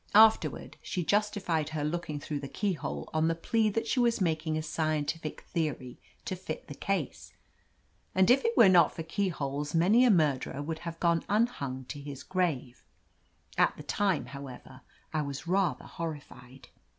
Afterward, 0.15 0.77
she 0.81 1.03
justified 1.03 1.69
her 1.69 1.83
looking 1.83 2.19
througK 2.19 2.41
the 2.41 2.47
keyhole 2.47 3.07
on 3.13 3.27
the 3.27 3.35
plea 3.35 3.69
that 3.69 3.85
she 3.85 3.99
was 3.99 4.19
making 4.19 4.57
a 4.57 4.63
scientific 4.63 5.41
theory 5.41 6.01
to 6.25 6.35
fit 6.35 6.67
the 6.67 6.73
case, 6.73 7.33
and 8.15 8.31
if 8.31 8.43
it 8.43 8.57
were 8.57 8.67
not 8.67 8.95
for 8.95 9.03
keyholes 9.03 9.75
many 9.75 10.03
a 10.03 10.09
murderer 10.09 10.59
would 10.63 10.79
have 10.79 10.99
gone 10.99 11.21
unhimg 11.29 11.87
to 11.89 12.01
his 12.01 12.23
grave. 12.23 12.83
At 13.59 13.77
the 13.77 13.83
time, 13.83 14.25
how 14.25 14.47
ever, 14.47 14.81
I 15.13 15.21
was 15.21 15.45
rather 15.45 15.85
horrified. 15.85 16.69